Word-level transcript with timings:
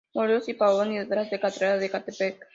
Morelos 0.15 0.49
y 0.49 0.55
Pavón" 0.55 0.93
y 0.93 0.97
detrás 0.97 1.29
de 1.29 1.35
la 1.37 1.41
Catedral 1.41 1.79
de 1.79 1.85
Ecatepec. 1.85 2.49